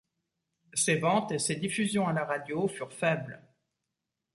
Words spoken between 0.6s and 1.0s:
Ses